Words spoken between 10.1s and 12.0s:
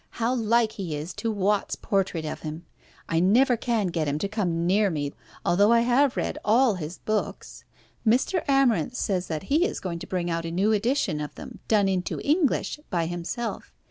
out a new edition of them, 'done